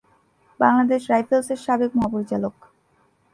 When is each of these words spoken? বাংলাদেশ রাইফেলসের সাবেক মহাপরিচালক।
বাংলাদেশ 0.59 1.01
রাইফেলসের 1.11 1.59
সাবেক 1.65 1.91
মহাপরিচালক। 1.97 2.55